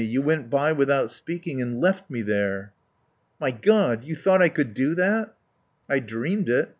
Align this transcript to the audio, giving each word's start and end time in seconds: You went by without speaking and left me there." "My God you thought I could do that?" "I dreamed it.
You 0.03 0.23
went 0.23 0.49
by 0.49 0.71
without 0.71 1.11
speaking 1.11 1.61
and 1.61 1.79
left 1.79 2.09
me 2.09 2.23
there." 2.23 2.73
"My 3.39 3.51
God 3.51 4.03
you 4.03 4.15
thought 4.15 4.41
I 4.41 4.49
could 4.49 4.73
do 4.73 4.95
that?" 4.95 5.35
"I 5.87 5.99
dreamed 5.99 6.49
it. 6.49 6.69